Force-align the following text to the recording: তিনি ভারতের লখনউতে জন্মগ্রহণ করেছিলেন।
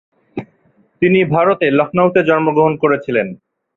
তিনি 1.01 1.19
ভারতের 1.33 1.71
লখনউতে 1.79 2.19
জন্মগ্রহণ 2.29 2.73
করেছিলেন। 2.83 3.27